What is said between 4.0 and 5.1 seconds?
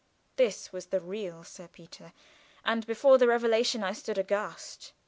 aghast.